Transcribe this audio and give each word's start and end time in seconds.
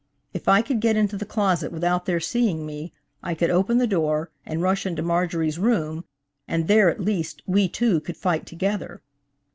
If 0.33 0.47
I 0.49 0.63
could 0.63 0.79
get 0.79 0.97
into 0.97 1.15
the 1.15 1.27
closet 1.27 1.71
without 1.71 2.07
their 2.07 2.19
seeing 2.19 2.65
me, 2.65 2.91
I 3.21 3.35
could 3.35 3.51
open 3.51 3.77
the 3.77 3.85
door 3.85 4.31
and 4.47 4.59
rush 4.59 4.83
into 4.87 5.03
Marjorie's 5.03 5.59
room, 5.59 6.05
and 6.47 6.67
there, 6.67 6.89
at 6.89 6.99
least, 6.99 7.43
we 7.45 7.69
two 7.69 7.99
could 7.99 8.17
fight 8.17 8.47
together. 8.47 9.03